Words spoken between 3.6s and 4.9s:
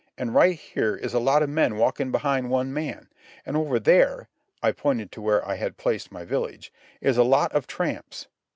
there"—I